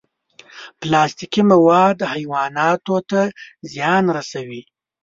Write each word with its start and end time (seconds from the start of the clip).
پلاستيکي 0.79 1.41
مواد 1.51 1.97
حیواناتو 2.13 2.95
ته 3.09 3.21
زیان 3.71 4.05
رسوي. 4.17 4.61